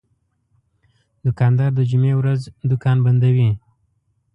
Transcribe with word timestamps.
دوکاندار 1.25 1.71
د 1.75 1.79
جمعې 1.89 2.13
ورځ 2.17 2.41
دوکان 2.69 2.97
بندوي. 3.05 3.49